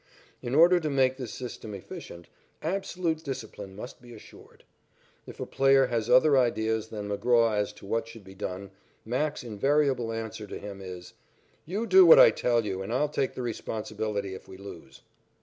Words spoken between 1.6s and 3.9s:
efficient, absolute discipline